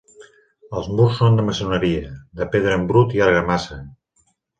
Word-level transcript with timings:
Els 0.77 0.87
murs 0.99 1.19
són 1.19 1.35
de 1.39 1.43
maçoneria, 1.49 2.09
de 2.39 2.47
pedra 2.55 2.79
en 2.79 2.87
brut 2.93 3.13
i 3.19 3.21
argamassa. 3.27 3.79